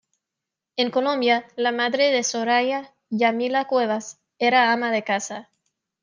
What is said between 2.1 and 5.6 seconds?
Soraya, Yamila Cuevas, era ama de casa.